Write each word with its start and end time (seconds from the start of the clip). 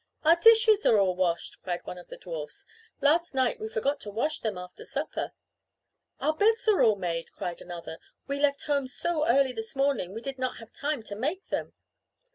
"Our 0.23 0.35
dishes 0.35 0.83
are 0.83 0.97
all 0.97 1.15
washed!" 1.15 1.61
cried 1.61 1.81
one 1.85 1.99
of 1.99 2.07
the 2.07 2.17
dwarfs. 2.17 2.65
"Last 3.01 3.35
night 3.35 3.59
we 3.59 3.69
forgot 3.69 3.99
to 3.99 4.09
wash 4.09 4.39
them 4.39 4.57
after 4.57 4.83
supper!" 4.83 5.33
"Our 6.19 6.33
beds 6.35 6.67
are 6.67 6.81
all 6.81 6.95
made!" 6.95 7.31
cried 7.33 7.61
another. 7.61 7.99
"We 8.25 8.39
left 8.39 8.63
home 8.63 8.87
so 8.87 9.27
early 9.27 9.51
this 9.53 9.75
morning 9.75 10.11
we 10.11 10.21
did 10.21 10.39
not 10.39 10.57
have 10.57 10.73
time 10.73 11.03
to 11.03 11.15
make 11.15 11.49
them!" 11.49 11.73